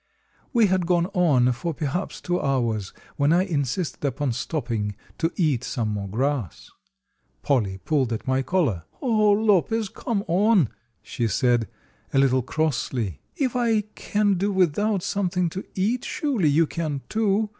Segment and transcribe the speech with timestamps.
[0.51, 5.63] We had gone on for perhaps two hours, when I insisted upon stopping to eat
[5.63, 6.71] some more grass.
[7.43, 8.85] Polly pulled at my collar.
[8.99, 10.69] "Oh, Lopez, come on,"
[11.03, 11.67] she said,
[12.15, 13.19] a little crossly.
[13.35, 17.49] "If I can do without something to eat, surely you can, too."